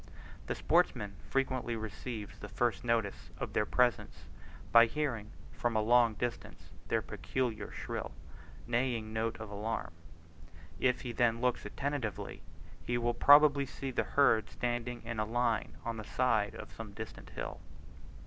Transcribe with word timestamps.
The 0.47 0.55
sportsman 0.55 1.13
frequently 1.29 1.75
receives 1.75 2.39
the 2.39 2.49
first 2.49 2.83
notice 2.83 3.29
of 3.37 3.53
their 3.53 3.67
presence, 3.67 4.25
by 4.71 4.87
hearing 4.87 5.29
from 5.53 5.75
a 5.75 5.81
long 5.83 6.15
distance 6.15 6.71
their 6.87 7.03
peculiar 7.03 7.69
shrill 7.71 8.11
neighing 8.65 9.13
note 9.13 9.39
of 9.39 9.51
alarm. 9.51 9.91
If 10.79 11.01
he 11.01 11.11
then 11.11 11.39
looks 11.39 11.67
attentively, 11.67 12.41
he 12.83 12.97
will 12.97 13.13
probably 13.13 13.67
see 13.67 13.91
the 13.91 14.03
herd 14.17 14.49
standing 14.49 15.03
in 15.05 15.19
a 15.19 15.23
line 15.25 15.73
on 15.85 15.97
the 15.97 16.03
side 16.03 16.55
of 16.55 16.73
some 16.73 16.93
distant 16.93 17.29
hill. 17.37 17.59